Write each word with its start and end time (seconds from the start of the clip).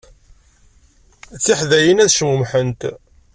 Tiḥdayin 1.43 2.03
ad 2.03 2.11
cmumḥent. 2.17 2.81